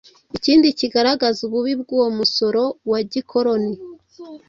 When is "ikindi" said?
0.37-0.67